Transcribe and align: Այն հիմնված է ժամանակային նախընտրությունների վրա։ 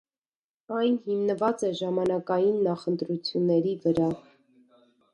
Այն 0.77 0.95
հիմնված 1.09 1.67
է 1.69 1.71
ժամանակային 1.81 2.59
նախընտրությունների 2.71 3.79
վրա։ 3.89 4.13